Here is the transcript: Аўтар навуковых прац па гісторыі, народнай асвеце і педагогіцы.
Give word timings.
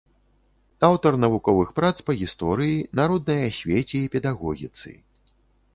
Аўтар 0.87 1.13
навуковых 1.25 1.69
прац 1.81 1.93
па 2.07 2.11
гісторыі, 2.23 2.81
народнай 3.01 3.47
асвеце 3.53 3.95
і 4.03 4.05
педагогіцы. 4.19 4.89